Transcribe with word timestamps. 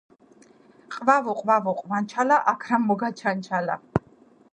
.ყვავო, 0.93 1.35
ყვავო, 1.41 1.73
ყვანჩალა, 1.81 2.39
აქ 2.53 2.65
რამ 2.71 2.89
მოგაჩანჩალა? 2.93 3.77